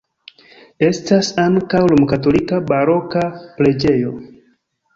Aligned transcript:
Estas 0.87 1.29
ankaŭ 1.43 1.83
romkatolika 1.93 2.61
baroka 2.73 3.25
preĝejo. 3.61 4.19